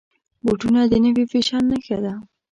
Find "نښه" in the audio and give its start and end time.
1.71-1.97